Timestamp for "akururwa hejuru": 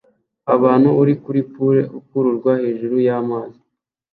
1.97-2.95